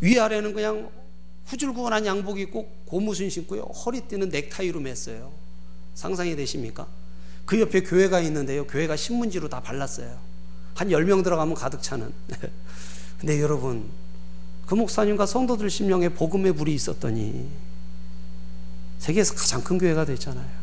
[0.00, 0.90] 위아래는 그냥
[1.46, 3.62] 후줄구원한 양복 입고 고무신 신고요.
[3.62, 5.30] 허리띠는 넥타이로 맸어요.
[5.94, 6.88] 상상이 되십니까?
[7.46, 8.66] 그 옆에 교회가 있는데요.
[8.66, 10.18] 교회가 신문지로 다 발랐어요.
[10.74, 12.12] 한 10명 들어가면 가득 차는.
[13.18, 13.88] 근데 여러분,
[14.66, 17.48] 그 목사님과 성도들 심령에 복음의 불이 있었더니
[18.98, 20.61] 세계에서 가장 큰 교회가 됐잖아요.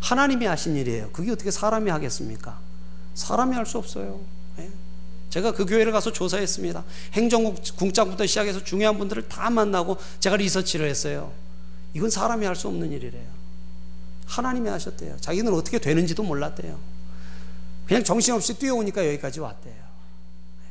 [0.00, 1.10] 하나님이 하신 일이에요.
[1.12, 2.58] 그게 어떻게 사람이 하겠습니까?
[3.14, 4.20] 사람이 할 수 없어요.
[4.58, 4.70] 예.
[5.30, 6.84] 제가 그 교회를 가서 조사했습니다.
[7.14, 11.32] 행정국장부터 시작해서 중요한 분들을 다 만나고 제가 리서치를 했어요.
[11.94, 13.26] 이건 사람이 할 수 없는 일이래요.
[14.26, 15.16] 하나님이 하셨대요.
[15.20, 16.78] 자기는 어떻게 되는지도 몰랐대요.
[17.86, 19.74] 그냥 정신없이 뛰어오니까 여기까지 왔대요.
[19.74, 20.66] 예.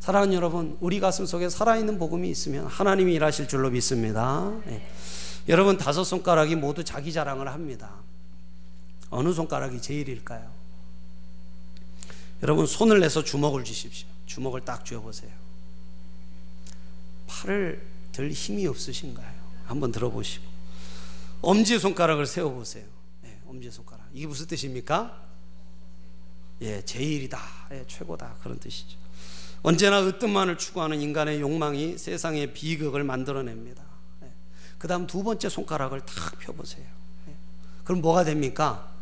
[0.00, 4.52] 사랑하는 여러분, 우리 가슴 속에 살아있는 복음이 있으면 하나님이 일하실 줄로 믿습니다.
[4.66, 4.86] 네.
[5.48, 7.90] 여러분 다섯 손가락이 모두 자기 자랑을 합니다.
[9.14, 10.50] 어느 손가락이 제일일까요?
[12.42, 14.08] 여러분 손을 내서 주먹을 쥐십시오.
[14.26, 15.30] 주먹을 딱 쥐어 보세요.
[17.28, 19.44] 팔을 들 힘이 없으신가요?
[19.66, 20.44] 한번 들어보시고
[21.42, 22.84] 엄지 손가락을 세워 보세요.
[23.22, 25.22] 네, 엄지 손가락 이게 무슨 뜻입니까?
[26.62, 27.38] 예, 제일이다,
[27.70, 28.98] 예, 최고다 그런 뜻이죠.
[29.62, 33.84] 언제나 으뜸만을 추구하는 인간의 욕망이 세상의 비극을 만들어냅니다.
[34.24, 34.32] 예.
[34.76, 36.86] 그 다음 두 번째 손가락을 탁 펴보세요.
[37.28, 37.34] 예.
[37.84, 38.93] 그럼 뭐가 됩니까?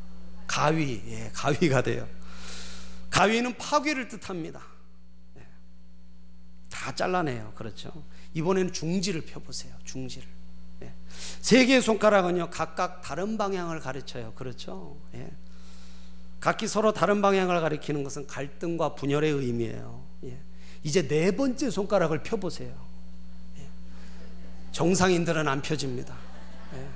[0.52, 2.06] 가위, 예, 가위가 돼요.
[3.08, 4.60] 가위는 파괴를 뜻합니다.
[5.38, 5.46] 예.
[6.68, 7.54] 다 잘라내요.
[7.54, 7.90] 그렇죠.
[8.34, 9.72] 이번에는 중지를 펴보세요.
[9.84, 10.28] 중지를.
[10.82, 10.92] 예.
[11.40, 14.34] 세 개의 손가락은요, 각각 다른 방향을 가르쳐요.
[14.34, 14.98] 그렇죠.
[15.14, 15.30] 예.
[16.38, 20.04] 각기 서로 다른 방향을 가리키는 것은 갈등과 분열의 의미예요.
[20.24, 20.38] 예.
[20.82, 22.74] 이제 네 번째 손가락을 펴보세요.
[23.58, 23.66] 예.
[24.72, 26.14] 정상인들은 안 펴집니다.
[26.74, 26.88] 예.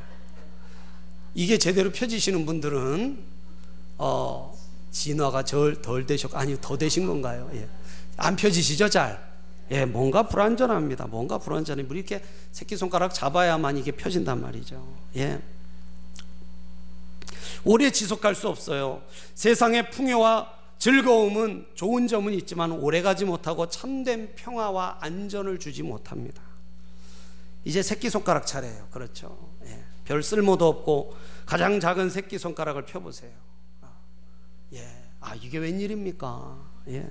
[1.32, 3.35] 이게 제대로 펴지시는 분들은
[3.98, 4.56] 어,
[4.90, 7.50] 진화가 절, 덜 되셨고, 아니, 더 되신 건가요?
[7.54, 7.68] 예.
[8.16, 9.24] 안 펴지시죠, 잘?
[9.70, 11.06] 예, 뭔가 불안전합니다.
[11.06, 11.84] 뭔가 불안전해.
[11.88, 14.86] 우리 이렇게 새끼손가락 잡아야만 이게 펴진단 말이죠.
[15.16, 15.40] 예.
[17.64, 19.02] 오래 지속할 수 없어요.
[19.34, 26.42] 세상의 풍요와 즐거움은 좋은 점은 있지만 오래가지 못하고 참된 평화와 안전을 주지 못합니다.
[27.64, 28.86] 이제 새끼손가락 차례예요.
[28.92, 29.36] 그렇죠.
[29.66, 29.82] 예.
[30.04, 33.32] 별 쓸모도 없고 가장 작은 새끼손가락을 펴보세요.
[34.72, 34.86] 예.
[35.20, 36.58] 아, 이게 웬일입니까?
[36.88, 37.08] 예.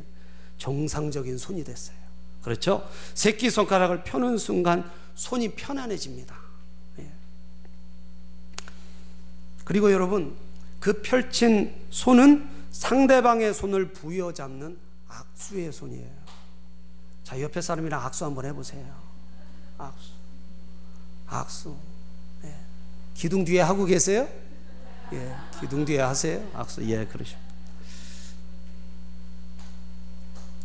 [0.57, 1.97] 정상적인 손이 됐어요.
[2.41, 2.87] 그렇죠?
[3.13, 6.35] 새끼 손가락을 펴는 순간 손이 편안해집니다.
[6.99, 7.11] 예.
[9.63, 10.35] 그리고 여러분,
[10.79, 16.25] 그 펼친 손은 상대방의 손을 부여잡는 악수의 손이에요.
[17.23, 18.85] 자, 옆에 사람이랑 악수 한번 해보세요.
[19.77, 20.09] 악수.
[21.27, 21.75] 악수.
[22.43, 22.55] 예.
[23.15, 24.27] 기둥 뒤에 하고 계세요?
[25.13, 25.35] 예.
[25.59, 26.47] 기둥 뒤에 하세요?
[26.53, 26.87] 악수.
[26.89, 27.44] 예, 그러십니다.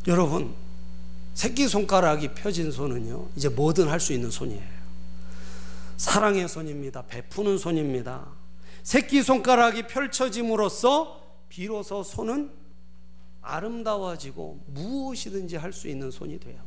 [0.06, 0.54] 여러분,
[1.34, 4.80] 새끼손가락이 펴진 손은요, 이제 뭐든 할 수 있는 손이에요.
[5.96, 7.02] 사랑의 손입니다.
[7.02, 8.26] 베푸는 손입니다.
[8.82, 12.50] 새끼손가락이 펼쳐짐으로써 비로소 손은
[13.42, 16.58] 아름다워지고 무엇이든지 할 수 있는 손이 돼요.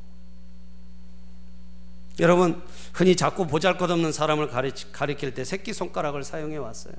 [2.20, 2.62] 여러분
[2.94, 4.50] 흔히 자꾸 보잘 것 없는 사람을
[4.92, 6.94] 가리킬 때 새끼손가락을 사용해 왔어요.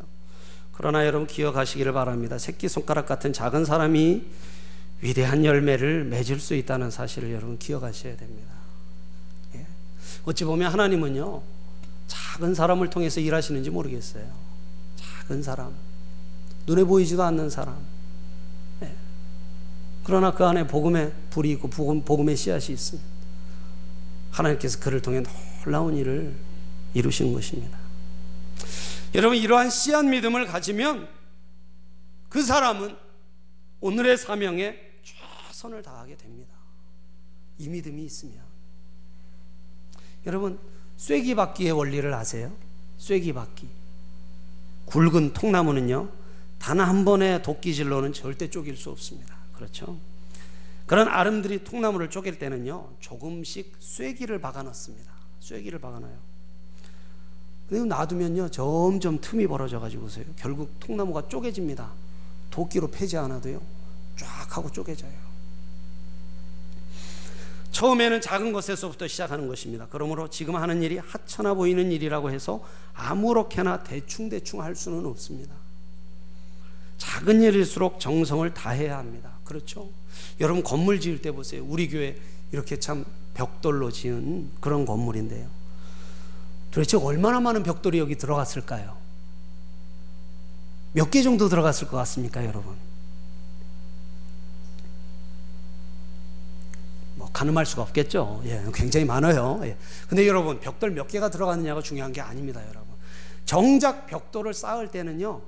[0.73, 2.37] 그러나 여러분 기억하시기를 바랍니다.
[2.38, 4.25] 새끼손가락 같은 작은 사람이
[5.00, 8.52] 위대한 열매를 맺을 수 있다는 사실을 여러분 기억하셔야 됩니다.
[9.54, 9.66] 예.
[10.24, 11.42] 어찌 보면 하나님은요
[12.07, 14.24] 작은 사람을 통해서 일하시는지 모르겠어요.
[14.96, 15.74] 작은 사람,
[16.66, 17.76] 눈에 보이지도 않는 사람.
[18.83, 18.94] 예.
[20.04, 23.09] 그러나 그 안에 복음의 불이 있고 복음, 의 씨앗이 있습니다.
[24.30, 25.22] 하나님께서 그를 통해
[25.64, 26.35] 놀라운 일을
[26.94, 27.78] 이루신 것입니다.
[29.14, 31.09] 여러분 이러한 씨앗 믿음을 가지면
[32.28, 32.96] 그 사람은
[33.85, 36.55] 오늘의 사명에 최선을 다하게 됩니다.
[37.59, 38.35] 이 믿음이 있으면
[40.25, 40.59] 여러분
[40.97, 42.51] 쐐기 받기의 원리를 아세요?
[42.97, 43.68] 쐐기 받기
[44.87, 46.09] 굵은 통나무는요
[46.59, 49.37] 단 한 번의 도끼질로는 절대 쪼갤 수 없습니다.
[49.53, 49.99] 그렇죠?
[50.87, 55.12] 그런 아름들이 통나무를 쪼갤 때는요, 조금씩 쐐기를 박아 넣습니다.
[55.40, 56.16] 쐐기를 박아 넣어요.
[57.68, 60.25] 그리고 놔두면요, 점점 틈이 벌어져 가지고 보세요.
[60.37, 61.92] 결국 통나무가 쪼개집니다.
[62.55, 63.61] 도끼로 패지 않아도요,
[64.17, 65.25] 쫙 하고 쪼개져요.
[67.73, 69.88] 처음에는 작은 것에서부터 시작하는 것입니다.
[69.90, 72.62] 그러므로 지금 하는 일이 하찮아 보이는 일이라고 해서
[72.95, 75.53] 아무렇게나 대충대충 할 수는 없습니다.
[76.99, 79.33] 작은 일일수록 정성을 다해야 합니다.
[79.43, 79.90] 그렇죠?
[80.38, 81.64] 여러분 건물 지을 때 보세요.
[81.67, 82.17] 우리 교회
[82.53, 85.49] 이렇게 참 벽돌로 지은 그런 건물인데요.
[86.71, 89.04] 도대체 얼마나 많은 벽돌이 여기 들어갔을까요?
[90.94, 92.76] 몇 개 정도 들어갔을 것 같습니까, 여러분?
[97.16, 98.42] 뭐 가늠할 수가 없겠죠.
[98.46, 99.61] 예, 굉장히 많아요.
[99.64, 99.76] 예.
[100.09, 102.94] 근데 여러분 벽돌 몇 개가 들어갔느냐가 중요한 게 아닙니다, 여러분.
[103.44, 105.42] 정작 벽돌을 쌓을 때는요,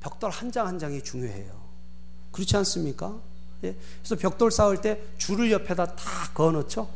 [0.00, 1.52] 벽돌 한 장 한 장이 중요해요.
[2.32, 3.14] 그렇지 않습니까?
[3.64, 3.74] 예?
[4.02, 6.88] 그래서 벽돌 쌓을 때 줄을 옆에다 다 그어 놓죠.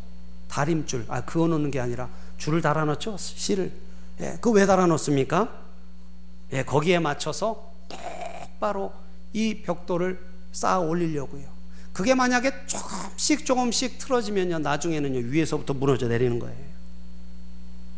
[0.48, 1.06] 다림줄.
[1.08, 3.16] 아, 그어 놓는 게 아니라 줄을 달아 놓죠.
[3.18, 3.72] 실을.
[4.20, 5.52] 예, 그 왜 달아 놓습니까?
[6.52, 7.72] 예, 거기에 맞춰서
[8.42, 8.92] 똑바로
[9.32, 10.18] 이 벽돌을
[10.52, 11.56] 쌓아 올리려고요.
[11.92, 16.76] 그게 만약에 조금씩 조금씩 틀어지면요, 나중에는요, 위에서부터 무너져 내리는 거예요.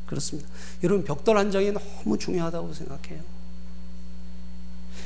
[0.06, 0.48] 그렇습니다.
[0.82, 3.22] 여러분, 벽돌 한 장이 너무 중요하다고 생각해요.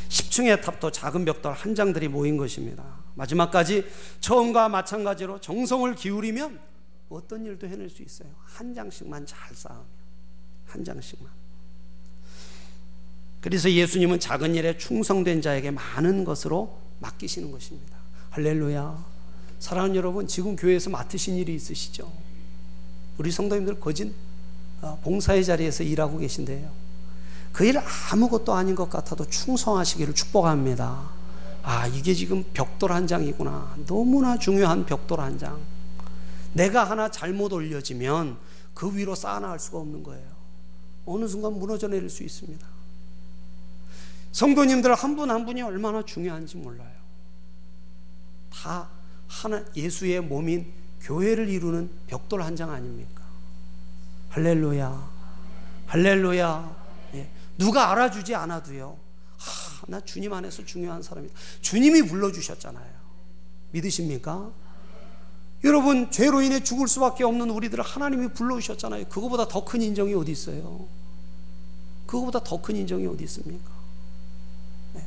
[0.09, 2.85] 10층의 탑도 작은 벽돌 한 장들이 모인 것입니다.
[3.14, 3.87] 마지막까지
[4.20, 6.61] 처음과 마찬가지로 정성을 기울이면
[7.09, 8.28] 어떤 일도 해낼 수 있어요.
[8.44, 9.85] 한 장씩만 잘 쌓으면.
[10.66, 11.41] 한 장씩만.
[13.42, 17.98] 그래서 예수님은 작은 일에 충성된 자에게 많은 것으로 맡기시는 것입니다.
[18.31, 19.05] 할렐루야.
[19.59, 22.11] 사랑하는 여러분, 지금 교회에서 맡으신 일이 있으시죠?
[23.18, 24.14] 우리 성도님들 거진
[24.81, 26.70] 어, 봉사의 자리에서 일하고 계신데요.
[27.52, 27.78] 그 일
[28.11, 31.11] 아무것도 아닌 것 같아도 충성하시기를 축복합니다.
[31.62, 33.76] 아, 이게 지금 벽돌 한 장이구나.
[33.87, 35.61] 너무나 중요한 벽돌 한 장.
[36.55, 38.38] 내가 하나 잘못 올려지면
[38.74, 40.26] 그 위로 쌓아나갈 수가 없는 거예요.
[41.07, 42.71] 어느 순간 무너져 내릴 수 있습니다.
[44.33, 46.90] 성도님들 한 분한 한 분이 얼마나 중요한지 몰라요.
[48.53, 48.88] 다
[49.29, 53.23] 하나 예수의 몸인 교회를 이루는 벽돌 한 장 아닙니까?
[54.31, 55.11] 할렐루야.
[55.87, 56.77] 할렐루야.
[57.14, 57.29] 예.
[57.59, 58.97] 누가 알아주지 않아도요.
[59.37, 61.35] 하, 나 주님 안에서 중요한 사람이다.
[61.61, 62.92] 주님이 불러주셨잖아요.
[63.73, 64.51] 믿으십니까?
[65.64, 69.07] 여러분, 죄로 인해 죽을 수밖에 없는 우리들을 하나님이 불러주셨잖아요.
[69.09, 70.87] 그거보다 더 큰 인정이 어디 있어요?
[72.07, 73.71] 그거보다 더 큰 인정이 어디 있습니까?
[74.95, 75.07] 네.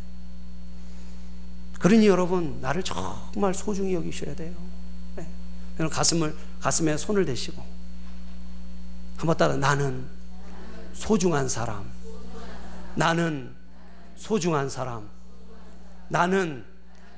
[1.86, 4.56] 그러니 여러분, 나를 정말 소중히 여기셔야 돼요.
[5.18, 5.28] 네.
[5.88, 7.64] 가슴을, 가슴에 손을 대시고,
[9.18, 10.08] 한번 따라, 나는
[10.96, 11.92] 소중한 사람.
[12.96, 13.54] 나는
[14.16, 15.08] 소중한 사람.
[16.08, 16.66] 나는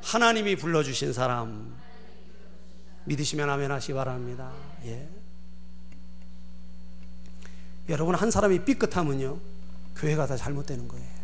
[0.03, 1.73] 하나님이 불러주신 사람.
[3.05, 4.51] 믿으시면 아멘 하시 바랍니다.
[4.83, 5.07] 예.
[7.87, 9.39] 여러분, 한 사람이 삐끗하면요,
[9.95, 11.16] 교회가 다 잘못되는 거예요.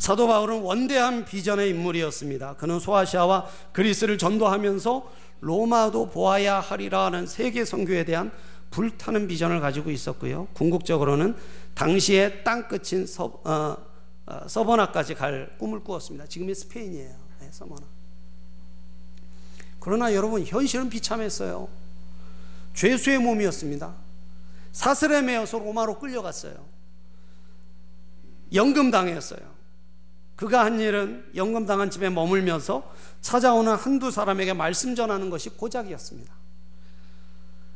[0.00, 2.54] 사도 바울은 원대한 비전의 인물이었습니다.
[2.54, 8.32] 그는 소아시아와 그리스를 전도하면서 로마도 보아야 하리라 하는 세계 선교에 대한
[8.70, 10.48] 불타는 비전을 가지고 있었고요.
[10.54, 11.36] 궁극적으로는
[11.74, 13.76] 당시의 땅 끝인 서, 어,
[14.24, 16.26] 어, 서버나까지 갈 꿈을 꾸었습니다.
[16.26, 17.16] 지금의 스페인이에요.
[17.40, 17.82] 네, 서버나.
[19.80, 21.68] 그러나 여러분 현실은 비참했어요.
[22.72, 23.94] 죄수의 몸이었습니다.
[24.72, 26.54] 사슬에 매어서 로마로 끌려갔어요.
[28.54, 29.59] 연금당했어요.
[30.40, 36.32] 그가 한 일은 연금당한 집에 머물면서 찾아오는 한두 사람에게 말씀 전하는 것이 고작이었습니다.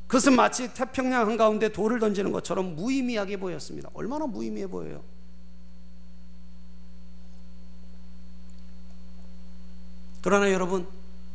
[0.07, 3.91] 그것은 마치 태평양 한가운데 돌을 던지는 것처럼 무의미하게 보였습니다.
[3.93, 5.03] 얼마나 무의미해 보여요.
[10.23, 10.87] 그러나 여러분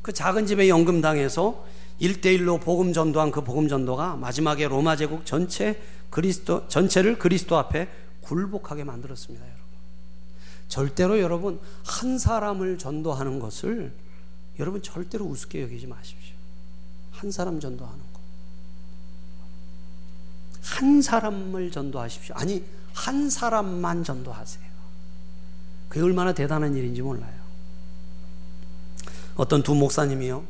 [0.01, 1.63] 그 작은 집의 연금당에서
[2.01, 7.87] 1대1로 복음 전도한 그 복음 전도가 마지막에 로마 제국 전체 그리스도 전체를 그리스도 앞에
[8.21, 9.58] 굴복하게 만들었습니다.
[10.69, 13.91] 절대로 여러분 한 사람을 전도하는 것을
[14.59, 16.35] 여러분 절대로 우습게 여기지 마십시오.
[17.11, 18.19] 한 사람 전도하는 거.
[20.61, 22.35] 한 사람을 전도하십시오.
[22.37, 22.63] 아니,
[22.93, 24.69] 한 사람만 전도하세요.
[25.89, 27.39] 그게 얼마나 대단한 일인지 몰라요.
[29.35, 30.43] 어떤 두 목사님이요.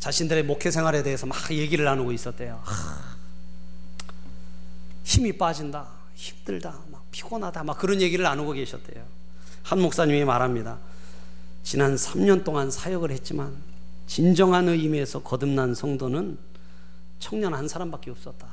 [0.00, 2.62] 자신들의 목회 생활에 대해서 막 얘기를 나누고 있었대요.
[5.04, 5.88] 힘이 빠진다.
[6.14, 6.80] 힘들다.
[6.90, 7.64] 막 피곤하다.
[7.64, 9.13] 막 그런 얘기를 나누고 계셨대요.
[9.64, 10.78] 한 목사님이 말합니다.
[11.62, 13.56] 지난 3년 동안 사역을 했지만
[14.06, 16.38] 진정한 의미에서 거듭난 성도는
[17.18, 18.46] 청년 한 사람밖에 없었다.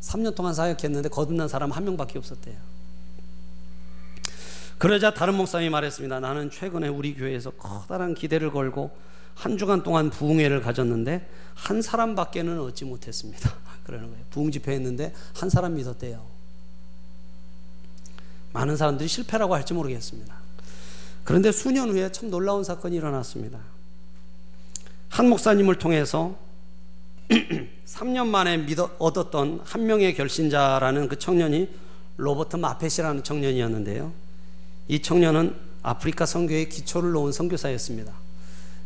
[0.00, 2.56] 3년 동안 사역했는데 거듭난 사람 한 명밖에 없었대요.
[4.78, 6.20] 그러자 다른 목사님이 말했습니다.
[6.20, 8.96] 나는 최근에 우리 교회에서 커다란 기대를 걸고
[9.34, 13.52] 한 주간 동안 부흥회를 가졌는데 한 사람밖에는 얻지 못했습니다.
[13.84, 14.24] 그러는 거예요.
[14.30, 16.37] 부흥 집회 했는데 한 사람 믿었대요.
[18.52, 20.34] 많은 사람들이 실패라고 할지 모르겠습니다.
[21.24, 23.58] 그런데 수년 후에 참 놀라운 사건이 일어났습니다.
[25.10, 26.36] 한 목사님을 통해서
[27.86, 31.68] 3년 만에 믿어, 얻었던 한 명의 결신자라는 그 청년이
[32.16, 34.12] 로버트 마펫이라는 청년이었는데요.
[34.88, 38.12] 이 청년은 아프리카 선교의 기초를 놓은 선교사였습니다.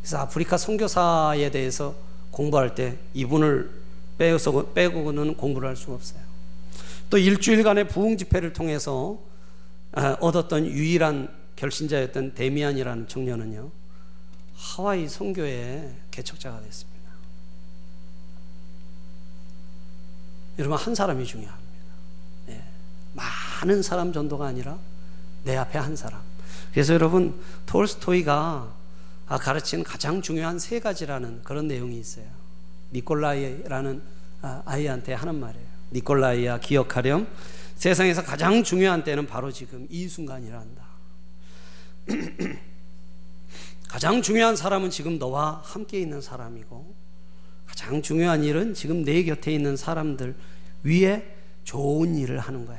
[0.01, 1.95] 그래서 아프리카 선교사에 대해서
[2.31, 3.71] 공부할 때 이분을
[4.19, 6.21] 빼서 빼고는 공부를 할 수가 없어요.
[7.09, 9.32] 또 일주일간의 부흥 집회를 통해서 아,
[9.93, 13.71] 얻었던 유일한 결신자였던 데미안이라는 청년은요
[14.55, 16.93] 하와이 선교의 개척자가 됐습니다.
[20.59, 21.73] 여러분 한 사람이 중요합니다.
[22.47, 22.63] 네.
[23.15, 24.79] 많은 사람 전도가 아니라
[25.45, 26.21] 내 앞에 한 사람.
[26.73, 28.73] 그래서 여러분 톨스토이가
[29.27, 32.27] 가르친 가장 중요한 세 가지라는 그런 내용이 있어요.
[32.93, 34.03] 니콜라이라는
[34.43, 35.67] 아, 아이한테 하는 말이에요.
[35.93, 37.27] 니콜라이야 기억하렴.
[37.83, 40.85] 세상에서 가장 중요한 때는 바로 지금 이 순간이란다.
[43.89, 46.95] 가장 중요한 사람은 지금 너와 함께 있는 사람이고
[47.67, 50.37] 가장 중요한 일은 지금 내 곁에 있는 사람들
[50.85, 52.79] 위에 좋은 일을 하는 거야.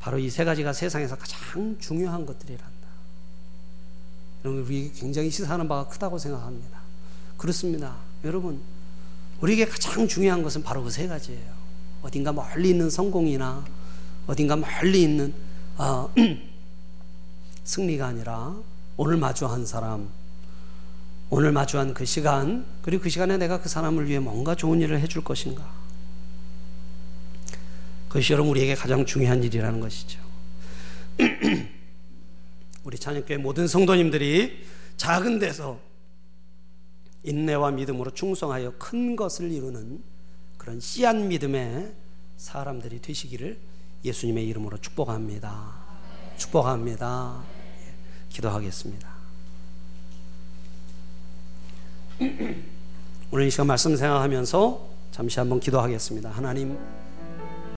[0.00, 2.88] 바로 이 세 가지가 세상에서 가장 중요한 것들이란다.
[4.46, 6.80] 여러분, 우리 굉장히 시사하는 바가 크다고 생각합니다.
[7.36, 7.96] 그렇습니다.
[8.24, 8.62] 여러분,
[9.42, 11.52] 우리에게 가장 중요한 것은 바로 그 세 가지예요.
[12.00, 13.64] 어딘가 멀리 있는 성공이나
[14.26, 15.34] 어딘가 멀리 있는
[15.76, 16.12] 어,
[17.64, 18.54] 승리가 아니라
[18.96, 20.08] 오늘 마주한 사람,
[21.30, 25.24] 오늘 마주한 그 시간, 그리고 그 시간에 내가 그 사람을 위해 뭔가 좋은 일을 해줄
[25.24, 25.68] 것인가.
[28.08, 30.20] 그것이 여러분 우리에게 가장 중요한 일이라는 것이죠.
[32.84, 34.64] 우리 찬양교회 모든 성도님들이
[34.96, 35.80] 작은 데서
[37.24, 40.02] 인내와 믿음으로 충성하여 큰 것을 이루는
[40.58, 41.92] 그런 씨앗 믿음의
[42.36, 43.58] 사람들이 되시기를
[44.04, 45.72] 예수님의 이름으로 축복합니다.
[46.36, 47.42] 축복합니다.
[48.28, 49.08] 기도하겠습니다.
[53.30, 56.30] 오늘 이 시간 말씀 생각하면서 잠시 한번 기도하겠습니다.
[56.30, 57.03] 하나님.